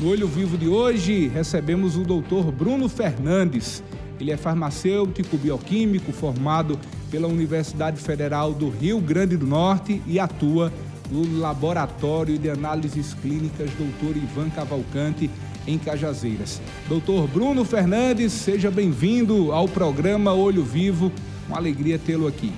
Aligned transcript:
No 0.00 0.08
Olho 0.08 0.26
Vivo 0.26 0.56
de 0.56 0.66
hoje, 0.66 1.28
recebemos 1.28 1.94
o 1.94 2.04
doutor 2.04 2.50
Bruno 2.50 2.88
Fernandes. 2.88 3.84
Ele 4.18 4.30
é 4.30 4.36
farmacêutico 4.38 5.36
bioquímico 5.36 6.10
formado 6.10 6.80
pela 7.10 7.28
Universidade 7.28 8.00
Federal 8.00 8.54
do 8.54 8.70
Rio 8.70 8.98
Grande 8.98 9.36
do 9.36 9.46
Norte 9.46 10.02
e 10.06 10.18
atua 10.18 10.72
no 11.10 11.38
Laboratório 11.38 12.38
de 12.38 12.48
Análises 12.48 13.12
Clínicas 13.12 13.68
Dr. 13.72 14.16
Ivan 14.16 14.48
Cavalcante, 14.48 15.30
em 15.66 15.78
Cajazeiras. 15.78 16.62
Doutor 16.88 17.28
Bruno 17.28 17.62
Fernandes, 17.62 18.32
seja 18.32 18.70
bem-vindo 18.70 19.52
ao 19.52 19.68
programa 19.68 20.32
Olho 20.32 20.64
Vivo. 20.64 21.12
Uma 21.46 21.58
alegria 21.58 21.98
tê-lo 21.98 22.26
aqui. 22.26 22.54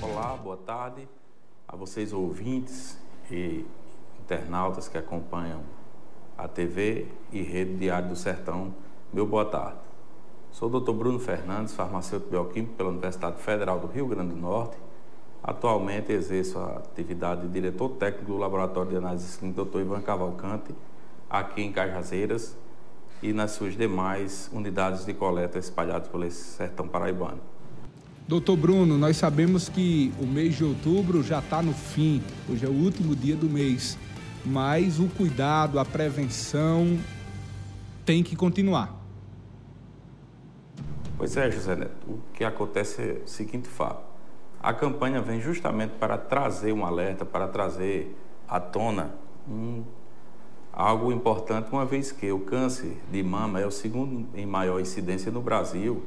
Olá, 0.00 0.34
boa 0.34 0.56
tarde 0.56 1.06
a 1.68 1.76
vocês 1.76 2.14
ouvintes 2.14 2.96
e 3.30 3.66
internautas 4.28 4.88
que 4.88 4.98
acompanham 4.98 5.60
a 6.36 6.46
TV 6.46 7.06
e 7.32 7.40
Rede 7.40 7.76
Diário 7.76 8.10
do 8.10 8.16
Sertão, 8.16 8.74
meu 9.10 9.26
boa 9.26 9.46
tarde. 9.46 9.78
Sou 10.52 10.70
o 10.70 10.80
Dr. 10.80 10.92
Bruno 10.92 11.18
Fernandes, 11.18 11.72
farmacêutico 11.72 12.30
bioquímico 12.30 12.74
pela 12.74 12.90
Universidade 12.90 13.40
Federal 13.40 13.80
do 13.80 13.86
Rio 13.86 14.06
Grande 14.06 14.34
do 14.34 14.40
Norte. 14.40 14.76
Atualmente 15.42 16.12
exerço 16.12 16.58
a 16.58 16.76
atividade 16.76 17.42
de 17.42 17.48
diretor 17.48 17.88
técnico 17.90 18.32
do 18.32 18.36
Laboratório 18.36 18.90
de 18.90 18.96
Análise 18.98 19.38
Clínica 19.38 19.64
Dr. 19.64 19.80
Ivan 19.80 20.02
Cavalcante, 20.02 20.74
aqui 21.30 21.62
em 21.62 21.72
Cajazeiras 21.72 22.54
e 23.22 23.32
nas 23.32 23.52
suas 23.52 23.76
demais 23.76 24.50
unidades 24.52 25.06
de 25.06 25.14
coleta 25.14 25.58
espalhadas 25.58 26.06
pelo 26.08 26.30
sertão 26.30 26.86
paraibano. 26.86 27.40
Doutor 28.26 28.58
Bruno, 28.58 28.98
nós 28.98 29.16
sabemos 29.16 29.70
que 29.70 30.12
o 30.20 30.26
mês 30.26 30.54
de 30.54 30.64
outubro 30.64 31.22
já 31.22 31.38
está 31.38 31.62
no 31.62 31.72
fim, 31.72 32.22
hoje 32.46 32.66
é 32.66 32.68
o 32.68 32.72
último 32.72 33.16
dia 33.16 33.34
do 33.34 33.48
mês 33.48 33.96
mas 34.48 34.98
o 34.98 35.08
cuidado, 35.08 35.78
a 35.78 35.84
prevenção 35.84 36.98
tem 38.04 38.22
que 38.22 38.34
continuar. 38.34 38.96
Pois 41.18 41.36
é, 41.36 41.50
José 41.50 41.76
Neto. 41.76 41.92
O 42.08 42.20
que 42.32 42.44
acontece 42.44 43.02
é 43.02 43.22
o 43.24 43.28
seguinte 43.28 43.68
fato. 43.68 44.02
A 44.62 44.72
campanha 44.72 45.20
vem 45.20 45.40
justamente 45.40 45.92
para 45.98 46.16
trazer 46.16 46.72
um 46.72 46.86
alerta, 46.86 47.24
para 47.24 47.46
trazer 47.46 48.16
à 48.48 48.58
tona 48.58 49.14
um, 49.46 49.84
algo 50.72 51.12
importante, 51.12 51.68
uma 51.70 51.84
vez 51.84 52.10
que 52.10 52.32
o 52.32 52.40
câncer 52.40 52.96
de 53.12 53.22
mama 53.22 53.60
é 53.60 53.66
o 53.66 53.70
segundo 53.70 54.26
em 54.34 54.46
maior 54.46 54.80
incidência 54.80 55.30
no 55.30 55.42
Brasil 55.42 56.02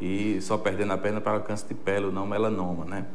e 0.00 0.40
só 0.40 0.56
perdendo 0.56 0.92
a 0.92 0.98
pena 0.98 1.20
para 1.20 1.38
o 1.38 1.42
câncer 1.42 1.68
de 1.68 1.74
pele, 1.74 2.10
não 2.10 2.26
melanoma, 2.26 2.84
né? 2.84 3.06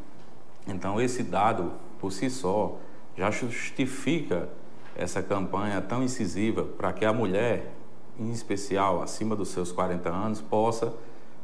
Então, 0.67 1.01
esse 1.01 1.23
dado, 1.23 1.71
por 1.99 2.11
si 2.11 2.29
só, 2.29 2.77
já 3.17 3.31
justifica 3.31 4.47
essa 4.95 5.21
campanha 5.21 5.81
tão 5.81 6.03
incisiva 6.03 6.63
para 6.63 6.93
que 6.93 7.03
a 7.03 7.11
mulher, 7.11 7.71
em 8.19 8.31
especial 8.31 9.01
acima 9.01 9.35
dos 9.35 9.49
seus 9.49 9.71
40 9.71 10.09
anos, 10.09 10.41
possa 10.41 10.93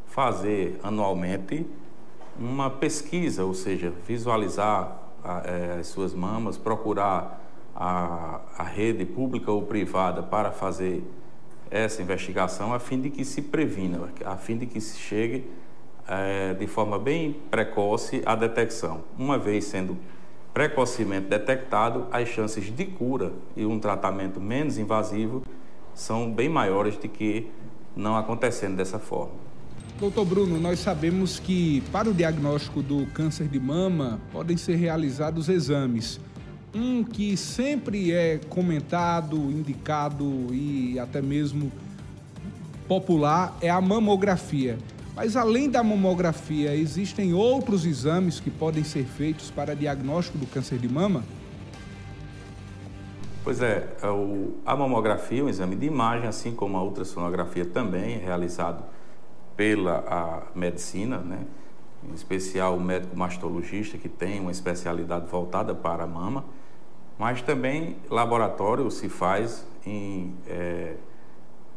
fazer 0.08 0.80
anualmente 0.84 1.66
uma 2.40 2.70
pesquisa, 2.70 3.44
ou 3.46 3.54
seja, 3.54 3.94
visualizar 4.08 5.00
é, 5.46 5.80
as 5.80 5.88
suas 5.88 6.14
mamas, 6.14 6.58
procurar 6.58 7.42
a, 7.76 8.42
a 8.58 8.64
rede 8.64 9.06
pública 9.06 9.52
ou 9.52 9.64
privada 9.64 10.22
para 10.22 10.52
fazer 10.52 11.04
essa 11.72 12.02
investigação 12.02 12.74
a 12.74 12.80
fim 12.80 13.02
de 13.02 13.10
que 13.10 13.26
se 13.26 13.42
previna, 13.42 14.10
a 14.26 14.36
fim 14.36 14.58
de 14.58 14.68
que 14.68 14.80
se 14.80 14.98
chegue 15.00 15.50
é, 16.08 16.54
de 16.54 16.68
forma 16.68 17.00
bem 17.00 17.34
precoce 17.50 18.22
à 18.26 18.36
detecção. 18.36 19.04
Uma 19.18 19.40
vez 19.40 19.66
sendo 19.66 19.98
precocemente 20.54 21.28
detectado, 21.28 22.08
as 22.12 22.30
chances 22.30 22.66
de 22.74 22.86
cura 22.86 23.34
e 23.56 23.66
um 23.66 23.80
tratamento 23.80 24.40
menos 24.40 24.78
invasivo 24.78 25.44
são 25.96 26.32
bem 26.32 26.48
maiores 26.48 26.96
do 26.96 27.10
que 27.10 27.50
não 27.96 28.16
acontecendo 28.16 28.76
dessa 28.76 29.00
forma. 29.00 29.34
Doutor 30.00 30.26
Bruno, 30.26 30.60
nós 30.60 30.80
sabemos 30.80 31.40
que 31.40 31.82
para 31.92 32.10
o 32.10 32.14
diagnóstico 32.14 32.82
do 32.82 33.06
câncer 33.08 33.48
de 33.48 33.60
mama 33.60 34.20
podem 34.32 34.58
ser 34.58 34.76
realizados 34.76 35.50
exames. 35.50 36.20
Um 36.74 37.04
que 37.04 37.38
sempre 37.38 38.12
é 38.12 38.40
comentado, 38.50 39.38
indicado 39.38 40.48
e 40.52 40.98
até 41.00 41.22
mesmo 41.22 41.72
popular 42.88 43.56
é 43.62 43.70
a 43.70 43.80
mamografia. 43.80 44.78
Mas 45.16 45.36
além 45.36 45.70
da 45.70 45.84
mamografia, 45.84 46.76
existem 46.76 47.34
outros 47.34 47.86
exames 47.86 48.40
que 48.40 48.50
podem 48.50 48.84
ser 48.84 49.06
feitos 49.06 49.52
para 49.52 49.76
diagnóstico 49.76 50.38
do 50.38 50.48
câncer 50.48 50.80
de 50.80 50.90
mama? 50.90 51.24
Pois 53.44 53.62
é, 53.62 53.88
é 54.02 54.08
a 54.66 54.76
mamografia 54.76 55.42
é 55.42 55.44
um 55.44 55.50
exame 55.50 55.76
de 55.76 55.86
imagem, 55.86 56.28
assim 56.28 56.56
como 56.56 56.78
a 56.78 56.84
ultrassonografia 56.84 57.66
também 57.66 58.16
é 58.16 58.18
realizado 58.18 58.84
pela 59.56 60.04
a 60.08 60.58
medicina, 60.58 61.18
né? 61.18 61.46
em 62.10 62.14
especial 62.14 62.76
o 62.76 62.82
médico 62.82 63.16
mastologista, 63.16 63.98
que 63.98 64.10
tem 64.10 64.40
uma 64.40 64.52
especialidade 64.52 65.28
voltada 65.28 65.76
para 65.76 66.04
a 66.04 66.08
mama, 66.08 66.44
mas 67.20 67.42
também 67.42 67.98
laboratório 68.10 68.90
se 68.90 69.08
faz 69.08 69.66
em, 69.86 70.34
é, 70.48 70.96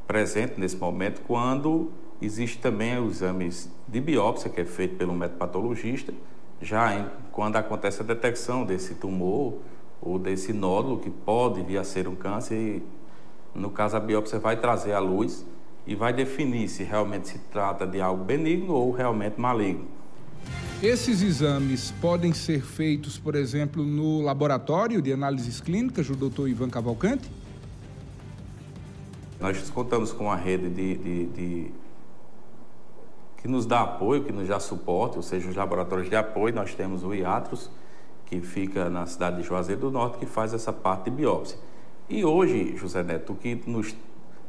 presente 0.06 0.54
nesse 0.58 0.76
momento 0.76 1.20
quando 1.26 1.90
Existe 2.20 2.58
também 2.58 2.98
os 2.98 3.16
exames 3.16 3.70
de 3.86 4.00
biópsia, 4.00 4.50
que 4.50 4.60
é 4.60 4.64
feito 4.64 4.96
pelo 4.96 5.12
médico 5.14 5.38
patologista, 5.38 6.14
já 6.60 6.94
em, 6.94 7.06
quando 7.30 7.56
acontece 7.56 8.00
a 8.00 8.04
detecção 8.04 8.64
desse 8.64 8.94
tumor 8.94 9.58
ou 10.00 10.18
desse 10.18 10.52
nódulo 10.52 10.98
que 10.98 11.10
pode 11.10 11.62
vir 11.62 11.78
a 11.78 11.84
ser 11.84 12.08
um 12.08 12.14
câncer. 12.14 12.54
E, 12.54 12.82
no 13.54 13.70
caso, 13.70 13.96
a 13.96 14.00
biópsia 14.00 14.38
vai 14.38 14.56
trazer 14.56 14.92
à 14.92 14.98
luz 14.98 15.44
e 15.86 15.94
vai 15.94 16.12
definir 16.12 16.68
se 16.68 16.82
realmente 16.82 17.28
se 17.28 17.38
trata 17.38 17.86
de 17.86 18.00
algo 18.00 18.24
benigno 18.24 18.72
ou 18.72 18.90
realmente 18.90 19.38
maligno. 19.38 19.86
Esses 20.82 21.22
exames 21.22 21.90
podem 22.02 22.32
ser 22.32 22.62
feitos, 22.62 23.18
por 23.18 23.34
exemplo, 23.34 23.82
no 23.82 24.20
laboratório 24.20 25.00
de 25.00 25.12
análises 25.12 25.60
clínicas 25.60 26.08
do 26.08 26.28
Dr. 26.28 26.48
Ivan 26.48 26.68
Cavalcante? 26.68 27.30
Nós 29.40 29.70
contamos 29.70 30.12
com 30.12 30.24
uma 30.24 30.36
rede 30.36 30.68
de, 30.68 30.96
de, 30.96 31.26
de 31.26 31.70
que 33.46 33.52
nos 33.52 33.64
dá 33.64 33.82
apoio, 33.82 34.24
que 34.24 34.32
nos 34.32 34.48
dá 34.48 34.58
suporte, 34.58 35.16
ou 35.16 35.22
seja, 35.22 35.48
os 35.48 35.54
laboratórios 35.54 36.10
de 36.10 36.16
apoio. 36.16 36.52
Nós 36.52 36.74
temos 36.74 37.04
o 37.04 37.14
IATROS, 37.14 37.70
que 38.24 38.40
fica 38.40 38.90
na 38.90 39.06
cidade 39.06 39.36
de 39.36 39.44
Juazeiro 39.44 39.82
do 39.82 39.90
Norte, 39.92 40.18
que 40.18 40.26
faz 40.26 40.52
essa 40.52 40.72
parte 40.72 41.04
de 41.04 41.10
biópsia. 41.12 41.56
E 42.08 42.24
hoje, 42.24 42.76
José 42.76 43.04
Neto, 43.04 43.34
o 43.34 43.36
que 43.36 43.62
nos 43.64 43.94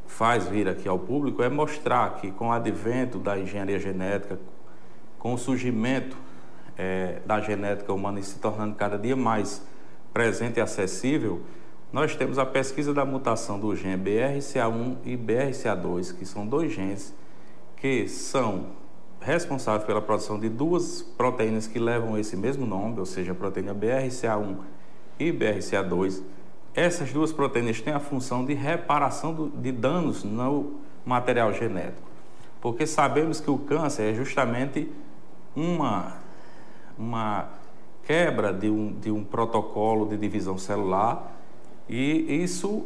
faz 0.08 0.48
vir 0.48 0.68
aqui 0.68 0.88
ao 0.88 0.98
público 0.98 1.44
é 1.44 1.50
mostrar 1.50 2.16
que 2.16 2.32
com 2.32 2.48
o 2.48 2.52
advento 2.52 3.20
da 3.20 3.38
engenharia 3.38 3.78
genética, 3.78 4.40
com 5.20 5.36
o 5.36 5.38
surgimento 5.38 6.18
é, 6.76 7.22
da 7.24 7.40
genética 7.40 7.94
humana 7.94 8.20
e 8.20 8.24
se 8.24 8.40
tornando 8.40 8.74
cada 8.74 8.98
dia 8.98 9.16
mais 9.16 9.62
presente 10.12 10.58
e 10.58 10.62
acessível, 10.62 11.44
nós 11.94 12.16
temos 12.16 12.40
a 12.40 12.46
pesquisa 12.48 12.96
da 12.96 13.06
mutação 13.06 13.60
do 13.60 13.76
gene 13.76 14.04
BRCA1 14.04 14.98
e 15.06 15.16
BRCA2, 15.16 16.18
que 16.18 16.26
são 16.26 16.48
dois 16.48 16.74
genes 16.74 17.14
que 17.76 18.08
são 18.08 18.87
responsável 19.22 19.86
pela 19.86 20.02
produção 20.02 20.40
de 20.40 20.50
duas 20.50 21.02
proteínas 21.02 21.68
que 21.68 21.80
levam 21.80 22.18
esse 22.18 22.36
mesmo 22.36 22.66
nome, 22.66 23.00
ou 23.00 23.06
seja, 23.06 23.32
a 23.32 23.36
proteína 23.36 23.74
BRCA1 23.74 24.58
e 25.20 25.32
BRCA2. 25.32 26.22
Essas 26.74 27.12
duas 27.12 27.34
proteínas 27.34 27.82
têm 27.82 27.94
a 27.94 28.00
função 28.00 28.46
de 28.46 28.54
reparação 28.54 29.34
do, 29.34 29.50
de 29.50 29.72
danos 29.72 30.24
no 30.24 30.74
material 31.06 31.52
genético, 31.54 32.08
porque 32.62 32.86
sabemos 32.86 33.40
que 33.40 33.50
o 33.50 33.58
câncer 33.58 34.12
é 34.12 34.14
justamente 34.14 34.92
uma, 35.56 36.18
uma 36.98 37.50
quebra 38.04 38.54
de 38.54 38.70
um, 38.70 38.94
de 38.94 39.10
um 39.10 39.24
protocolo 39.24 40.08
de 40.08 40.18
divisão 40.18 40.58
celular 40.58 41.36
e 41.90 42.44
isso 42.44 42.86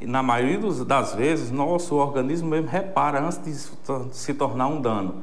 na 0.00 0.22
maioria 0.22 0.58
das 0.84 1.14
vezes, 1.14 1.50
nosso 1.50 1.94
organismo 1.94 2.50
mesmo 2.50 2.68
repara 2.68 3.20
antes 3.22 3.38
de 3.42 4.14
se 4.14 4.34
tornar 4.34 4.68
um 4.68 4.80
dano. 4.80 5.22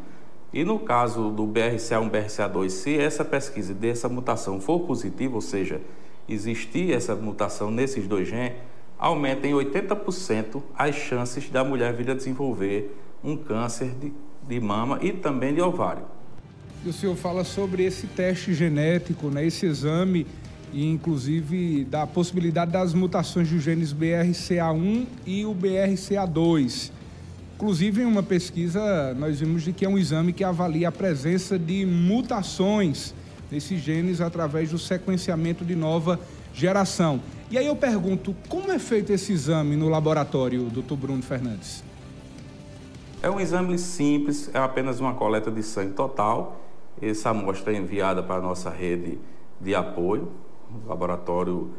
E 0.53 0.63
no 0.63 0.77
caso 0.77 1.31
do 1.31 1.47
BRCA1, 1.47 2.11
BRCA2, 2.11 2.69
se 2.69 2.97
essa 2.97 3.25
pesquisa 3.25 3.73
dessa 3.73 4.07
mutação 4.07 4.61
for 4.61 4.81
positiva, 4.81 5.33
ou 5.33 5.41
seja, 5.41 5.81
existir 6.29 6.93
essa 6.93 7.15
mutação 7.15 7.71
nesses 7.71 8.07
dois 8.07 8.27
genes, 8.27 8.53
aumenta 8.99 9.47
em 9.47 9.53
80% 9.53 10.61
as 10.77 10.95
chances 10.95 11.49
da 11.49 11.63
mulher 11.63 11.93
vir 11.93 12.11
a 12.11 12.13
desenvolver 12.13 12.95
um 13.23 13.35
câncer 13.35 13.89
de, 13.99 14.13
de 14.47 14.59
mama 14.59 14.99
e 15.01 15.11
também 15.11 15.55
de 15.55 15.61
ovário. 15.61 16.03
E 16.85 16.89
o 16.89 16.93
senhor 16.93 17.15
fala 17.15 17.43
sobre 17.43 17.83
esse 17.83 18.05
teste 18.07 18.53
genético, 18.53 19.29
né, 19.29 19.45
esse 19.45 19.65
exame, 19.65 20.27
e 20.71 20.85
inclusive 20.85 21.83
da 21.85 22.05
possibilidade 22.05 22.71
das 22.71 22.93
mutações 22.93 23.49
dos 23.49 23.63
genes 23.63 23.93
BRCA1 23.93 25.05
e 25.25 25.45
o 25.45 25.55
BRCA2. 25.55 26.91
Inclusive, 27.55 28.01
em 28.01 28.05
uma 28.05 28.23
pesquisa, 28.23 29.13
nós 29.13 29.39
vimos 29.39 29.63
de 29.63 29.71
que 29.71 29.85
é 29.85 29.89
um 29.89 29.97
exame 29.97 30.33
que 30.33 30.43
avalia 30.43 30.89
a 30.89 30.91
presença 30.91 31.57
de 31.57 31.85
mutações 31.85 33.13
desses 33.49 33.79
genes 33.79 34.19
através 34.19 34.71
do 34.71 34.79
sequenciamento 34.79 35.63
de 35.63 35.75
nova 35.75 36.19
geração. 36.53 37.21
E 37.51 37.57
aí 37.57 37.67
eu 37.67 37.75
pergunto, 37.75 38.35
como 38.49 38.71
é 38.71 38.79
feito 38.79 39.13
esse 39.13 39.31
exame 39.31 39.75
no 39.75 39.87
laboratório, 39.87 40.63
doutor 40.63 40.97
Bruno 40.97 41.21
Fernandes? 41.21 41.83
É 43.21 43.29
um 43.29 43.39
exame 43.39 43.77
simples, 43.77 44.49
é 44.53 44.57
apenas 44.57 44.99
uma 44.99 45.13
coleta 45.13 45.51
de 45.51 45.61
sangue 45.63 45.93
total. 45.93 46.59
Essa 47.01 47.29
amostra 47.29 47.71
é 47.71 47.77
enviada 47.77 48.21
para 48.21 48.35
a 48.37 48.41
nossa 48.41 48.69
rede 48.69 49.19
de 49.61 49.75
apoio, 49.75 50.31
o 50.69 50.89
laboratório 50.89 51.71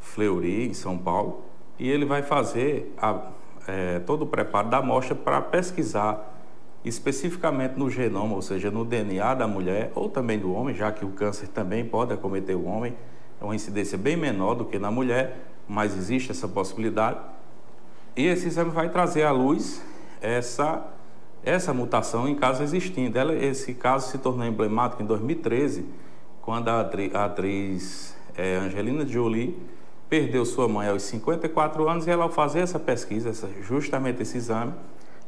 Fleury, 0.00 0.66
em 0.66 0.74
São 0.74 0.96
Paulo, 0.96 1.44
e 1.78 1.88
ele 1.88 2.04
vai 2.04 2.22
fazer 2.22 2.92
a, 2.96 3.30
é, 3.68 3.98
todo 4.00 4.22
o 4.22 4.26
preparo 4.26 4.68
da 4.68 4.78
amostra 4.78 5.14
para 5.14 5.42
pesquisar 5.42 6.34
especificamente 6.84 7.74
no 7.76 7.90
genoma, 7.90 8.34
ou 8.34 8.42
seja, 8.42 8.70
no 8.70 8.84
DNA 8.84 9.34
da 9.34 9.46
mulher 9.46 9.92
ou 9.94 10.08
também 10.08 10.38
do 10.38 10.52
homem, 10.52 10.74
já 10.74 10.90
que 10.90 11.04
o 11.04 11.10
câncer 11.10 11.48
também 11.48 11.84
pode 11.84 12.12
acometer 12.12 12.56
o 12.56 12.64
homem, 12.64 12.94
é 13.40 13.44
uma 13.44 13.54
incidência 13.54 13.98
bem 13.98 14.16
menor 14.16 14.54
do 14.54 14.64
que 14.64 14.78
na 14.78 14.90
mulher, 14.90 15.36
mas 15.68 15.94
existe 15.96 16.30
essa 16.30 16.48
possibilidade. 16.48 17.18
E 18.16 18.26
esse 18.26 18.46
exame 18.46 18.70
vai 18.70 18.88
trazer 18.88 19.24
à 19.24 19.30
luz 19.30 19.82
essa, 20.20 20.84
essa 21.44 21.74
mutação 21.74 22.26
em 22.26 22.34
caso 22.34 22.62
existindo. 22.62 23.18
Ela, 23.18 23.34
esse 23.34 23.74
caso 23.74 24.10
se 24.10 24.18
tornou 24.18 24.46
emblemático 24.46 25.02
em 25.02 25.06
2013, 25.06 25.84
quando 26.40 26.68
a 26.68 26.80
atriz, 26.80 27.14
a 27.14 27.24
atriz 27.26 28.16
é, 28.34 28.56
Angelina 28.56 29.06
Jolie 29.06 29.60
perdeu 30.08 30.44
sua 30.44 30.66
mãe 30.66 30.88
aos 30.88 31.02
54 31.02 31.88
anos 31.88 32.06
e 32.06 32.10
ela, 32.10 32.24
ao 32.24 32.30
fazer 32.30 32.60
essa 32.60 32.78
pesquisa, 32.78 33.32
justamente 33.62 34.22
esse 34.22 34.36
exame, 34.36 34.72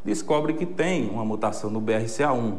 descobre 0.04 0.54
que 0.54 0.64
tem 0.64 1.08
uma 1.08 1.24
mutação 1.24 1.70
no 1.70 1.80
BRCA1. 1.80 2.56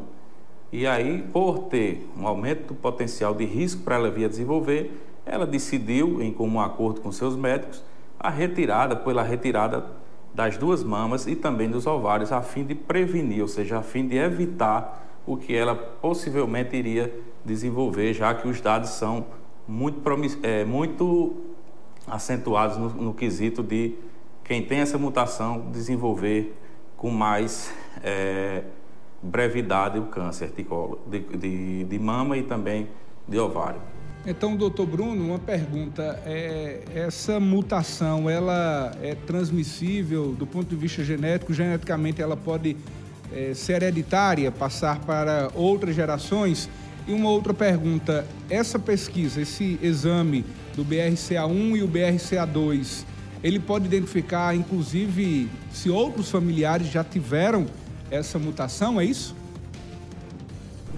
E 0.72 0.88
aí, 0.88 1.22
por 1.34 1.66
ter 1.66 2.08
um 2.18 2.28
aumento 2.28 2.68
do 2.68 2.76
potencial 2.76 3.34
de 3.34 3.44
risco 3.46 3.82
para 3.82 3.96
ela 3.96 4.10
vir 4.10 4.26
a 4.26 4.28
desenvolver, 4.28 4.92
ela 5.26 5.46
decidiu, 5.46 6.22
em 6.22 6.32
comum 6.32 6.60
acordo 6.60 7.02
com 7.02 7.12
seus 7.12 7.36
médicos, 7.36 7.84
a 8.20 8.30
retirada, 8.30 8.96
pela 8.96 9.24
retirada 9.24 9.86
das 10.34 10.58
duas 10.58 10.84
mamas 10.84 11.28
e 11.28 11.36
também 11.36 11.70
dos 11.70 11.86
ovários, 11.86 12.32
a 12.32 12.42
fim 12.42 12.64
de 12.64 12.76
prevenir, 12.76 13.42
ou 13.42 13.48
seja, 13.48 13.80
a 13.80 13.82
fim 13.82 14.08
de 14.08 14.18
evitar 14.18 15.20
o 15.26 15.36
que 15.36 15.54
ela 15.54 15.76
possivelmente 15.76 16.76
iria 16.76 17.14
desenvolver, 17.44 18.14
já 18.14 18.34
que 18.34 18.48
os 18.48 18.62
dados 18.62 18.92
são 18.92 19.26
muito, 19.68 20.02
é, 20.44 20.64
muito 20.64 21.36
acentuados 22.08 22.78
no, 22.78 22.90
no 22.90 23.14
quesito 23.14 23.62
de 23.62 23.96
quem 24.44 24.64
tem 24.64 24.80
essa 24.80 24.98
mutação 24.98 25.70
desenvolver 25.72 26.56
com 26.98 27.10
mais 27.10 27.74
é, 28.04 28.64
brevidade 29.22 30.00
o 30.00 30.08
câncer 30.08 30.52
de, 30.56 30.64
colo, 30.64 31.00
de, 31.08 31.20
de, 31.20 31.84
de, 31.84 32.00
mama 32.00 32.38
e 32.38 32.44
também 32.44 32.88
de 33.28 33.40
ovário. 33.40 33.82
Então, 34.26 34.56
doutor 34.56 34.86
Bruno, 34.86 35.26
uma 35.26 35.40
pergunta. 35.40 36.22
É, 36.26 36.84
essa 36.94 37.40
mutação, 37.40 38.30
ela 38.30 38.92
é 39.02 39.16
transmissível 39.16 40.32
do 40.34 40.46
ponto 40.46 40.70
de 40.70 40.76
vista 40.76 41.04
genético? 41.04 41.54
Geneticamente, 41.54 42.22
ela 42.22 42.38
pode 42.38 42.78
é, 43.34 43.54
ser 43.54 43.82
hereditária, 43.82 44.52
passar 44.52 45.00
para 45.00 45.50
outras 45.56 45.96
gerações? 45.96 46.70
E 47.08 47.14
uma 47.14 47.30
outra 47.32 47.54
pergunta, 47.54 48.28
essa 48.48 48.78
pesquisa, 48.78 49.42
esse 49.42 49.80
exame 49.82 50.46
do 50.82 50.86
BRCA1 50.86 51.78
e 51.78 51.84
o 51.84 51.88
BRCA2, 51.88 53.06
ele 53.44 53.60
pode 53.60 53.86
identificar, 53.86 54.56
inclusive, 54.56 55.48
se 55.72 55.90
outros 55.90 56.30
familiares 56.32 56.88
já 56.88 57.04
tiveram 57.04 57.68
essa 58.10 58.40
mutação, 58.40 59.00
é 59.00 59.06
isso? 59.06 59.36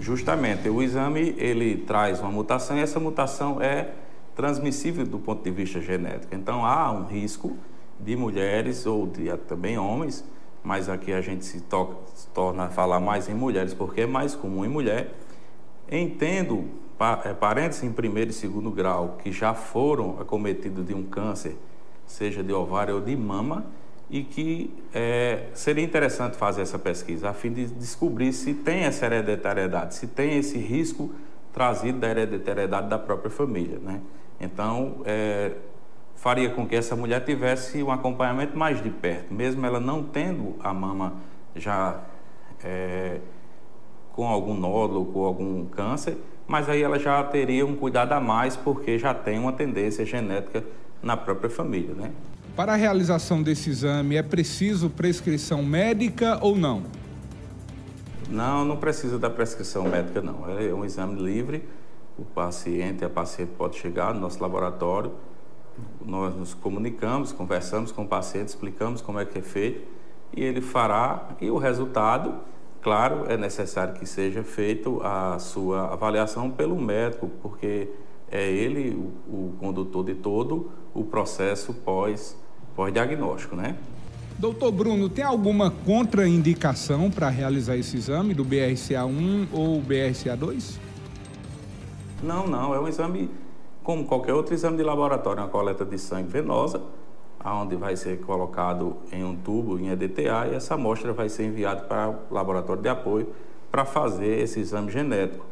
Justamente, 0.00 0.68
o 0.68 0.82
exame 0.82 1.34
ele 1.38 1.76
traz 1.76 2.20
uma 2.20 2.30
mutação 2.30 2.78
e 2.78 2.80
essa 2.80 2.98
mutação 2.98 3.62
é 3.62 3.90
transmissível 4.34 5.06
do 5.06 5.18
ponto 5.18 5.42
de 5.44 5.50
vista 5.50 5.80
genético. 5.80 6.34
Então 6.34 6.64
há 6.64 6.90
um 6.90 7.04
risco 7.04 7.56
de 8.00 8.16
mulheres 8.16 8.84
ou 8.84 9.06
de 9.06 9.34
também 9.46 9.78
homens, 9.78 10.24
mas 10.62 10.88
aqui 10.88 11.12
a 11.12 11.20
gente 11.20 11.44
se, 11.44 11.60
toca, 11.60 11.96
se 12.14 12.26
torna 12.28 12.64
a 12.64 12.68
falar 12.68 13.00
mais 13.00 13.28
em 13.28 13.34
mulheres 13.34 13.72
porque 13.72 14.02
é 14.02 14.06
mais 14.06 14.34
comum 14.34 14.64
em 14.64 14.68
mulher. 14.68 15.14
Entendo 15.90 16.68
parentes 17.40 17.82
em 17.82 17.92
primeiro 17.92 18.30
e 18.30 18.32
segundo 18.32 18.70
grau 18.70 19.18
que 19.22 19.32
já 19.32 19.54
foram 19.54 20.20
acometidos 20.20 20.86
de 20.86 20.94
um 20.94 21.02
câncer 21.02 21.56
seja 22.06 22.42
de 22.42 22.52
ovário 22.52 22.96
ou 22.96 23.00
de 23.00 23.16
mama, 23.16 23.64
e 24.10 24.22
que 24.22 24.72
é, 24.92 25.46
seria 25.54 25.82
interessante 25.82 26.36
fazer 26.36 26.62
essa 26.62 26.78
pesquisa, 26.78 27.30
a 27.30 27.32
fim 27.32 27.52
de 27.52 27.66
descobrir 27.66 28.32
se 28.32 28.54
tem 28.54 28.80
essa 28.80 29.06
hereditariedade, 29.06 29.94
se 29.94 30.06
tem 30.06 30.38
esse 30.38 30.58
risco 30.58 31.10
trazido 31.52 31.98
da 31.98 32.08
hereditariedade 32.08 32.88
da 32.88 32.98
própria 32.98 33.30
família. 33.30 33.78
Né? 33.78 34.00
Então, 34.38 34.96
é, 35.04 35.52
faria 36.16 36.50
com 36.50 36.66
que 36.66 36.76
essa 36.76 36.94
mulher 36.94 37.24
tivesse 37.24 37.82
um 37.82 37.90
acompanhamento 37.90 38.56
mais 38.56 38.82
de 38.82 38.90
perto, 38.90 39.32
mesmo 39.32 39.64
ela 39.64 39.80
não 39.80 40.02
tendo 40.02 40.56
a 40.60 40.72
mama 40.72 41.14
já 41.56 42.00
é, 42.62 43.20
com 44.12 44.28
algum 44.28 44.54
nódulo, 44.54 45.06
com 45.06 45.24
algum 45.24 45.64
câncer, 45.64 46.18
mas 46.46 46.68
aí 46.68 46.82
ela 46.82 46.98
já 46.98 47.22
teria 47.24 47.66
um 47.66 47.74
cuidado 47.74 48.12
a 48.12 48.20
mais, 48.20 48.56
porque 48.56 48.98
já 48.98 49.14
tem 49.14 49.38
uma 49.38 49.52
tendência 49.52 50.04
genética 50.04 50.64
na 51.02 51.16
própria 51.16 51.50
família, 51.50 51.94
né? 51.94 52.12
Para 52.56 52.74
a 52.74 52.76
realização 52.76 53.42
desse 53.42 53.70
exame, 53.70 54.16
é 54.16 54.22
preciso 54.22 54.88
prescrição 54.88 55.62
médica 55.62 56.38
ou 56.40 56.56
não? 56.56 56.84
Não, 58.28 58.64
não 58.64 58.76
precisa 58.76 59.18
da 59.18 59.28
prescrição 59.28 59.84
médica, 59.88 60.20
não. 60.20 60.48
É 60.58 60.72
um 60.72 60.84
exame 60.84 61.20
livre. 61.20 61.64
O 62.16 62.24
paciente, 62.24 63.04
a 63.04 63.10
paciente 63.10 63.50
pode 63.58 63.76
chegar 63.76 64.14
no 64.14 64.20
nosso 64.20 64.40
laboratório, 64.40 65.12
nós 66.04 66.34
nos 66.36 66.54
comunicamos, 66.54 67.32
conversamos 67.32 67.90
com 67.90 68.02
o 68.02 68.06
paciente, 68.06 68.48
explicamos 68.48 69.00
como 69.00 69.18
é 69.18 69.24
que 69.24 69.38
é 69.38 69.42
feito 69.42 69.84
e 70.36 70.42
ele 70.42 70.60
fará. 70.60 71.28
E 71.40 71.50
o 71.50 71.58
resultado, 71.58 72.34
claro, 72.84 73.24
é 73.28 73.36
necessário 73.36 73.94
que 73.94 74.04
seja 74.04 74.44
feito 74.44 75.00
a 75.02 75.38
sua 75.38 75.90
avaliação 75.90 76.50
pelo 76.50 76.78
médico, 76.78 77.30
porque 77.42 77.88
é 78.30 78.46
ele 78.46 78.90
o, 79.26 79.34
o 79.34 79.56
condutor 79.58 80.04
de 80.04 80.14
todo 80.14 80.70
o 80.92 81.02
processo 81.02 81.72
pós, 81.72 82.36
pós-diagnóstico, 82.76 83.56
né? 83.56 83.76
Doutor 84.38 84.70
Bruno, 84.70 85.08
tem 85.08 85.24
alguma 85.24 85.70
contraindicação 85.70 87.10
para 87.10 87.30
realizar 87.30 87.76
esse 87.76 87.96
exame 87.96 88.34
do 88.34 88.44
BRCA1 88.44 89.48
ou 89.52 89.80
BRCA2? 89.80 90.78
Não, 92.22 92.46
não. 92.46 92.74
É 92.74 92.80
um 92.80 92.88
exame 92.88 93.30
como 93.82 94.04
qualquer 94.04 94.34
outro 94.34 94.52
exame 94.52 94.76
de 94.76 94.82
laboratório, 94.82 95.42
uma 95.42 95.48
coleta 95.48 95.84
de 95.84 95.98
sangue 95.98 96.28
venosa, 96.28 96.82
onde 97.52 97.76
vai 97.76 97.96
ser 97.96 98.20
colocado 98.20 98.96
em 99.12 99.22
um 99.22 99.36
tubo 99.36 99.78
em 99.78 99.88
EDTA 99.90 100.48
e 100.50 100.54
essa 100.54 100.74
amostra 100.74 101.12
vai 101.12 101.28
ser 101.28 101.44
enviada 101.44 101.82
para 101.82 102.08
o 102.08 102.34
laboratório 102.34 102.82
de 102.82 102.88
apoio 102.88 103.28
para 103.70 103.84
fazer 103.84 104.40
esse 104.40 104.60
exame 104.60 104.90
genético. 104.90 105.44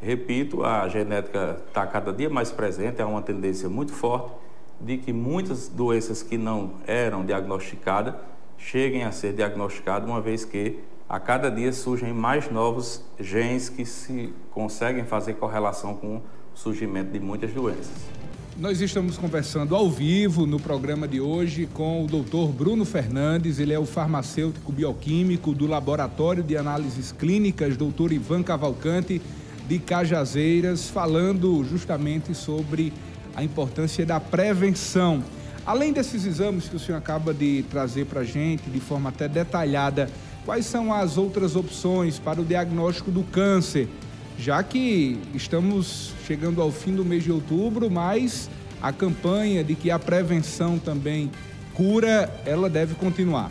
Repito, 0.00 0.62
a 0.62 0.86
genética 0.88 1.62
está 1.66 1.86
cada 1.86 2.12
dia 2.12 2.28
mais 2.28 2.52
presente, 2.52 3.00
há 3.00 3.06
uma 3.06 3.22
tendência 3.22 3.68
muito 3.68 3.92
forte 3.92 4.30
de 4.80 4.98
que 4.98 5.12
muitas 5.12 5.68
doenças 5.68 6.22
que 6.22 6.36
não 6.36 6.72
eram 6.86 7.24
diagnosticadas 7.24 8.14
cheguem 8.58 9.04
a 9.04 9.10
ser 9.10 9.32
diagnosticadas, 9.32 10.08
uma 10.08 10.20
vez 10.20 10.44
que 10.44 10.78
a 11.08 11.18
cada 11.18 11.50
dia 11.50 11.72
surgem 11.72 12.12
mais 12.12 12.50
novos 12.50 13.04
genes 13.18 13.68
que 13.68 13.84
se 13.84 14.32
conseguem 14.50 15.04
fazer 15.04 15.34
correlação 15.34 15.94
com 15.94 16.16
o 16.16 16.22
surgimento 16.54 17.10
de 17.10 17.20
muitas 17.20 17.52
doenças. 17.52 18.08
Nós 18.56 18.80
estamos 18.80 19.18
conversando 19.18 19.74
ao 19.74 19.90
vivo 19.90 20.46
no 20.46 20.60
programa 20.60 21.08
de 21.08 21.20
hoje 21.20 21.68
com 21.74 22.04
o 22.04 22.06
Dr. 22.06 22.52
Bruno 22.56 22.84
Fernandes, 22.84 23.58
ele 23.58 23.72
é 23.72 23.78
o 23.80 23.84
farmacêutico 23.84 24.70
bioquímico 24.70 25.52
do 25.52 25.66
Laboratório 25.66 26.40
de 26.40 26.56
Análises 26.56 27.10
Clínicas, 27.10 27.76
Dr. 27.76 28.12
Ivan 28.12 28.44
Cavalcante 28.44 29.20
de 29.66 29.78
Cajazeiras, 29.80 30.88
falando 30.88 31.64
justamente 31.68 32.32
sobre 32.32 32.92
a 33.34 33.42
importância 33.42 34.06
da 34.06 34.20
prevenção. 34.20 35.24
Além 35.66 35.92
desses 35.92 36.24
exames 36.24 36.68
que 36.68 36.76
o 36.76 36.78
senhor 36.78 36.98
acaba 36.98 37.34
de 37.34 37.64
trazer 37.68 38.06
para 38.06 38.20
a 38.20 38.24
gente 38.24 38.70
de 38.70 38.78
forma 38.78 39.08
até 39.08 39.26
detalhada, 39.26 40.08
quais 40.46 40.64
são 40.64 40.94
as 40.94 41.18
outras 41.18 41.56
opções 41.56 42.20
para 42.20 42.40
o 42.40 42.44
diagnóstico 42.44 43.10
do 43.10 43.24
câncer? 43.24 43.88
Já 44.38 44.62
que 44.62 45.20
estamos 45.32 46.12
chegando 46.26 46.60
ao 46.60 46.70
fim 46.70 46.94
do 46.94 47.04
mês 47.04 47.22
de 47.22 47.30
outubro, 47.30 47.90
mas 47.90 48.50
a 48.82 48.92
campanha 48.92 49.64
de 49.64 49.74
que 49.74 49.90
a 49.90 49.98
prevenção 49.98 50.78
também 50.78 51.30
cura, 51.74 52.30
ela 52.44 52.68
deve 52.68 52.94
continuar. 52.94 53.50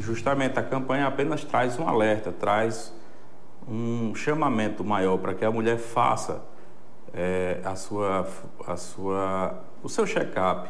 Justamente 0.00 0.58
a 0.58 0.62
campanha 0.62 1.06
apenas 1.06 1.44
traz 1.44 1.78
um 1.78 1.88
alerta, 1.88 2.30
traz 2.32 2.92
um 3.68 4.14
chamamento 4.14 4.84
maior 4.84 5.16
para 5.18 5.34
que 5.34 5.44
a 5.44 5.50
mulher 5.50 5.78
faça 5.78 6.42
é, 7.14 7.60
a 7.64 7.74
sua, 7.74 8.28
a 8.66 8.76
sua, 8.76 9.64
o 9.82 9.88
seu 9.88 10.06
check-up, 10.06 10.68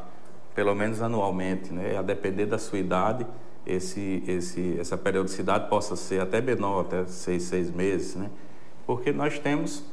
pelo 0.55 0.75
menos 0.75 1.03
anualmente, 1.03 1.73
né? 1.73 1.97
a 1.97 2.03
depender 2.03 2.47
da 2.47 2.59
sua 2.59 2.79
idade, 2.79 3.27
esse, 3.67 4.23
esse, 4.27 4.79
essa 4.79 4.97
periodicidade 4.97 5.69
possa 5.69 5.97
ser 5.97 6.21
até 6.21 6.41
menor, 6.41 6.83
até 6.83 7.07
seis, 7.07 7.45
seis 7.45 7.71
meses, 7.71 8.15
né? 8.15 8.31
porque 8.87 9.13
nós 9.13 9.39
temos 9.39 9.85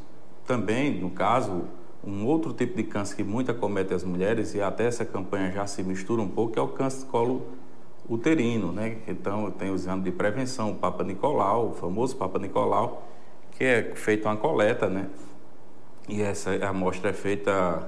também, 0.46 1.00
no 1.00 1.10
caso, 1.10 1.64
um 2.04 2.26
outro 2.26 2.54
tipo 2.54 2.76
de 2.76 2.84
câncer 2.84 3.16
que 3.16 3.24
muito 3.24 3.52
acomete 3.52 3.94
as 3.94 4.04
mulheres, 4.04 4.54
e 4.54 4.62
até 4.62 4.86
essa 4.86 5.06
campanha 5.06 5.52
já 5.52 5.66
se 5.68 5.84
mistura 5.84 6.22
um 6.22 6.28
pouco, 6.28 6.54
que 6.54 6.60
é 6.60 6.62
o 6.62 6.68
câncer 6.68 7.02
de 7.02 7.06
colo 7.06 7.46
uterino, 8.10 8.72
né? 8.72 8.98
Então, 9.08 9.50
tem 9.52 9.70
os 9.70 9.88
anos 9.88 10.04
de 10.04 10.12
prevenção, 10.12 10.72
o 10.72 10.76
Papa 10.76 11.04
Nicolau, 11.04 11.70
o 11.70 11.74
famoso 11.74 12.16
Papa 12.16 12.40
Nicolau, 12.40 13.08
que 13.52 13.64
é 13.64 13.96
feita 13.96 14.28
uma 14.28 14.36
coleta, 14.36 14.90
né? 14.90 15.08
E 16.10 16.22
essa 16.22 16.54
amostra 16.66 17.12
é 17.12 17.14
feita 17.14 17.88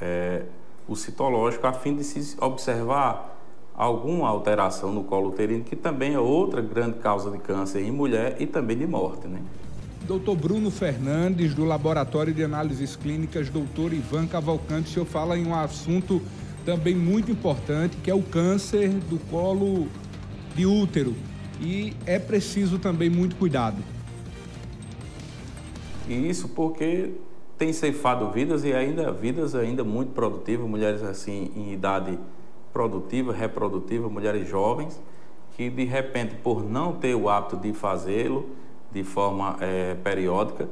é, 0.00 0.44
o 0.88 0.96
citológico 0.96 1.66
a 1.66 1.72
fim 1.72 1.94
de 1.94 2.02
se 2.02 2.36
observar 2.40 3.38
alguma 3.80 4.28
alteração 4.28 4.92
no 4.92 5.04
colo 5.04 5.30
uterino, 5.30 5.64
que 5.64 5.74
também 5.74 6.12
é 6.12 6.18
outra 6.18 6.60
grande 6.60 6.98
causa 6.98 7.30
de 7.30 7.38
câncer 7.38 7.82
em 7.82 7.90
mulher 7.90 8.36
e 8.38 8.46
também 8.46 8.76
de 8.76 8.86
morte, 8.86 9.26
né? 9.26 9.40
Doutor 10.06 10.36
Bruno 10.36 10.70
Fernandes, 10.70 11.54
do 11.54 11.64
Laboratório 11.64 12.34
de 12.34 12.44
Análises 12.44 12.94
Clínicas, 12.94 13.48
doutor 13.48 13.94
Ivan 13.94 14.26
Cavalcante, 14.26 14.90
o 14.90 14.92
senhor 14.92 15.06
fala 15.06 15.38
em 15.38 15.46
um 15.46 15.54
assunto 15.54 16.20
também 16.62 16.94
muito 16.94 17.32
importante, 17.32 17.96
que 17.96 18.10
é 18.10 18.14
o 18.14 18.22
câncer 18.22 18.90
do 18.90 19.18
colo 19.30 19.88
de 20.54 20.66
útero. 20.66 21.14
E 21.58 21.94
é 22.04 22.18
preciso 22.18 22.78
também 22.78 23.08
muito 23.08 23.34
cuidado. 23.36 23.82
E 26.06 26.28
isso 26.28 26.48
porque 26.48 27.12
tem 27.56 27.72
ceifado 27.72 28.30
vidas 28.30 28.62
e 28.62 28.74
ainda 28.74 29.10
vidas 29.10 29.54
ainda 29.54 29.82
muito 29.84 30.12
produtivas, 30.12 30.68
mulheres 30.68 31.02
assim 31.02 31.50
em 31.56 31.72
idade 31.72 32.18
produtiva, 32.72 33.32
reprodutiva, 33.32 34.08
mulheres 34.08 34.48
jovens, 34.48 35.00
que 35.56 35.68
de 35.68 35.84
repente 35.84 36.36
por 36.36 36.64
não 36.64 36.92
ter 36.92 37.14
o 37.14 37.28
hábito 37.28 37.56
de 37.56 37.72
fazê-lo 37.72 38.48
de 38.90 39.04
forma 39.04 39.56
é, 39.60 39.94
periódica, 39.94 40.68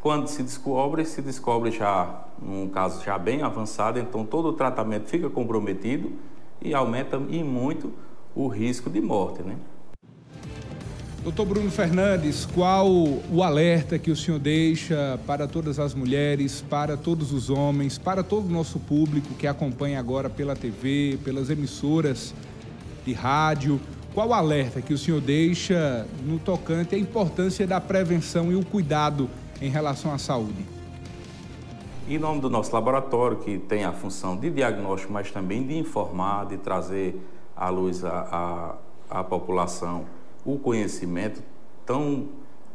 quando 0.00 0.28
se 0.28 0.42
descobre, 0.42 1.04
se 1.04 1.20
descobre 1.20 1.70
já 1.70 2.24
num 2.40 2.68
caso 2.68 3.04
já 3.04 3.18
bem 3.18 3.42
avançado, 3.42 3.98
então 3.98 4.24
todo 4.24 4.48
o 4.48 4.52
tratamento 4.52 5.08
fica 5.08 5.28
comprometido 5.28 6.12
e 6.60 6.72
aumenta 6.72 7.20
e 7.28 7.42
muito 7.44 7.92
o 8.34 8.48
risco 8.48 8.88
de 8.88 9.00
morte, 9.00 9.42
né? 9.42 9.56
Doutor 11.22 11.44
Bruno 11.44 11.70
Fernandes, 11.70 12.46
qual 12.46 12.88
o 12.88 13.42
alerta 13.42 13.98
que 13.98 14.10
o 14.10 14.16
senhor 14.16 14.40
deixa 14.40 15.20
para 15.26 15.46
todas 15.46 15.78
as 15.78 15.92
mulheres, 15.92 16.62
para 16.62 16.96
todos 16.96 17.30
os 17.30 17.50
homens, 17.50 17.98
para 17.98 18.22
todo 18.22 18.46
o 18.46 18.50
nosso 18.50 18.80
público 18.80 19.34
que 19.34 19.46
acompanha 19.46 19.98
agora 19.98 20.30
pela 20.30 20.56
TV, 20.56 21.18
pelas 21.22 21.50
emissoras 21.50 22.34
de 23.04 23.12
rádio? 23.12 23.78
Qual 24.14 24.30
o 24.30 24.32
alerta 24.32 24.80
que 24.80 24.94
o 24.94 24.98
senhor 24.98 25.20
deixa 25.20 26.06
no 26.24 26.38
tocante 26.38 26.94
à 26.94 26.98
importância 26.98 27.66
da 27.66 27.78
prevenção 27.78 28.50
e 28.50 28.56
o 28.56 28.64
cuidado 28.64 29.28
em 29.60 29.68
relação 29.68 30.14
à 30.14 30.16
saúde? 30.16 30.64
Em 32.08 32.18
nome 32.18 32.40
do 32.40 32.48
nosso 32.48 32.72
laboratório, 32.72 33.36
que 33.36 33.58
tem 33.58 33.84
a 33.84 33.92
função 33.92 34.38
de 34.38 34.48
diagnóstico, 34.48 35.12
mas 35.12 35.30
também 35.30 35.66
de 35.66 35.76
informar, 35.76 36.46
de 36.46 36.56
trazer 36.56 37.20
à 37.54 37.68
luz 37.68 38.06
a, 38.06 38.78
a, 39.10 39.18
a 39.20 39.22
população 39.22 40.06
o 40.44 40.58
conhecimento 40.58 41.42
tão 41.84 42.28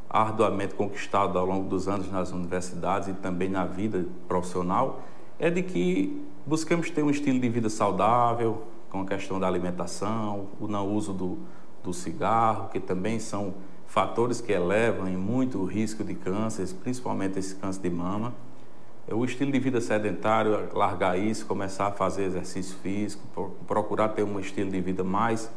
arduamente 0.10 0.76
conquistado 0.76 1.38
ao 1.38 1.46
longo 1.46 1.68
dos 1.68 1.88
anos 1.88 2.10
nas 2.12 2.32
universidades 2.32 3.10
e 3.10 3.14
também 3.14 3.50
na 3.50 3.66
vida 3.66 4.06
profissional, 4.28 5.02
é 5.38 5.50
de 5.50 5.62
que 5.62 6.22
buscamos 6.46 6.90
ter 6.90 7.04
um 7.04 7.10
estilo 7.10 7.40
de 7.40 7.50
vida 7.50 7.70
saudável, 7.70 8.64
com 8.90 9.02
a 9.02 9.06
questão 9.06 9.40
da 9.40 9.48
alimentação, 9.48 10.48
o 10.60 10.68
não 10.68 10.88
uso 10.88 11.12
do, 11.12 11.38
do 11.84 11.92
cigarro, 11.92 12.70
que 12.70 12.80
também 12.80 13.20
são 13.20 13.54
fatores 13.88 14.40
que 14.40 14.54
elevam 14.54 15.08
em 15.08 15.18
muito 15.18 15.58
o 15.58 15.66
risco 15.66 16.04
de 16.04 16.16
cânceres, 16.16 16.72
principalmente 16.72 17.38
esse 17.38 17.56
câncer 17.56 17.82
de 17.82 17.90
mama. 17.90 18.34
O 19.12 19.24
estilo 19.26 19.52
de 19.52 19.60
vida 19.60 19.82
sedentário, 19.82 20.70
largar 20.74 21.20
isso, 21.20 21.46
começar 21.46 21.88
a 21.88 21.92
fazer 21.92 22.24
exercício 22.24 22.76
físico, 22.78 23.52
procurar 23.68 24.10
ter 24.10 24.24
um 24.24 24.40
estilo 24.40 24.72
de 24.72 24.80
vida 24.80 25.04
mais 25.04 25.52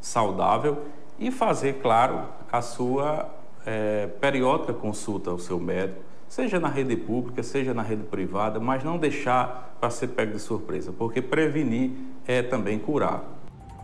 saudável 0.00 0.82
e 1.18 1.30
fazer, 1.30 1.80
claro, 1.80 2.24
a 2.50 2.60
sua 2.60 3.28
é, 3.66 4.06
periódica 4.20 4.72
consulta 4.72 5.30
ao 5.30 5.38
seu 5.38 5.58
médico, 5.58 6.00
seja 6.28 6.58
na 6.58 6.68
rede 6.68 6.96
pública, 6.96 7.42
seja 7.42 7.74
na 7.74 7.82
rede 7.82 8.04
privada, 8.04 8.58
mas 8.58 8.82
não 8.82 8.98
deixar 8.98 9.76
para 9.80 9.90
ser 9.90 10.08
pego 10.08 10.32
de 10.32 10.40
surpresa, 10.40 10.92
porque 10.92 11.20
prevenir 11.20 11.90
é 12.26 12.42
também 12.42 12.78
curar. 12.78 13.22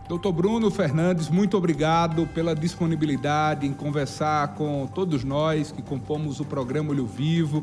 Doutor 0.07 0.31
Bruno 0.31 0.71
Fernandes, 0.71 1.29
muito 1.29 1.55
obrigado 1.55 2.25
pela 2.33 2.55
disponibilidade 2.55 3.67
em 3.67 3.71
conversar 3.71 4.55
com 4.55 4.87
todos 4.87 5.23
nós 5.23 5.71
que 5.71 5.83
compomos 5.83 6.39
o 6.39 6.45
programa 6.45 6.89
Olho 6.89 7.05
Vivo 7.05 7.61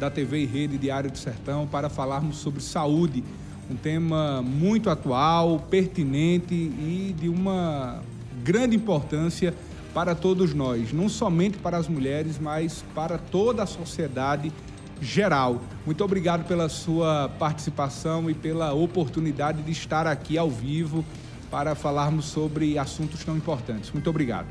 da 0.00 0.10
TV 0.10 0.42
e 0.42 0.44
Rede 0.44 0.76
Diário 0.76 1.08
do 1.08 1.16
Sertão 1.16 1.68
para 1.68 1.88
falarmos 1.88 2.38
sobre 2.38 2.60
saúde, 2.60 3.22
um 3.70 3.76
tema 3.76 4.42
muito 4.42 4.90
atual, 4.90 5.60
pertinente 5.70 6.52
e 6.52 7.14
de 7.16 7.28
uma 7.28 8.02
grande 8.44 8.76
importância 8.76 9.54
para 9.94 10.14
todos 10.14 10.52
nós, 10.52 10.92
não 10.92 11.08
somente 11.08 11.56
para 11.56 11.78
as 11.78 11.88
mulheres, 11.88 12.38
mas 12.38 12.84
para 12.94 13.16
toda 13.16 13.62
a 13.62 13.66
sociedade 13.66 14.52
geral. 15.00 15.60
Muito 15.86 16.04
obrigado 16.04 16.46
pela 16.46 16.68
sua 16.68 17.30
participação 17.38 18.28
e 18.28 18.34
pela 18.34 18.74
oportunidade 18.74 19.62
de 19.62 19.72
estar 19.72 20.06
aqui 20.06 20.36
ao 20.36 20.50
vivo 20.50 21.02
para 21.50 21.74
falarmos 21.74 22.26
sobre 22.26 22.78
assuntos 22.78 23.24
tão 23.24 23.34
importantes. 23.34 23.90
Muito 23.92 24.10
obrigado. 24.10 24.46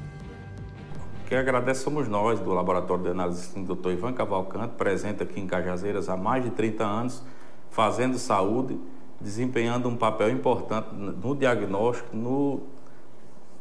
Quem 1.28 1.38
agradece 1.38 1.84
somos 1.84 2.08
nós, 2.08 2.40
do 2.40 2.52
Laboratório 2.52 3.04
de 3.04 3.10
Análise 3.12 3.54
do 3.60 3.76
Dr. 3.76 3.92
Ivan 3.92 4.14
Cavalcante, 4.14 4.74
presente 4.76 5.22
aqui 5.22 5.40
em 5.40 5.46
Cajazeiras 5.48 6.10
há 6.10 6.18
mais 6.18 6.44
de 6.44 6.50
30 6.52 6.84
anos, 6.84 7.24
fazendo 7.70 8.18
saúde, 8.18 8.80
desempenhando 9.22 9.88
um 9.88 9.96
papel 9.96 10.32
importante 10.32 10.88
no 10.94 11.36
diagnóstico, 11.36 12.16
no 12.16 12.64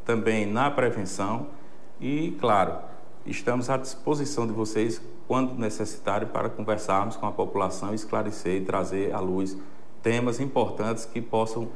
também 0.05 0.47
na 0.47 0.71
prevenção 0.71 1.49
e, 2.01 2.37
claro, 2.41 2.79
estamos 3.27 3.71
à 3.71 3.77
disposição 3.77 4.47
de 4.47 4.53
vocês 4.53 5.01
quando 5.29 5.55
necessitarem 5.55 6.29
para 6.29 6.49
conversarmos 6.49 7.17
com 7.17 7.27
a 7.27 7.33
população, 7.33 7.95
esclarecer 7.95 8.63
e 8.63 8.65
trazer 8.65 9.15
à 9.15 9.21
luz 9.21 9.57
temas 10.03 10.41
importantes 10.41 11.05
que 11.05 11.21
possam 11.21 11.69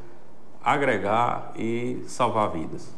agregar 0.62 1.52
e 1.56 2.02
salvar 2.06 2.50
vidas. 2.50 2.97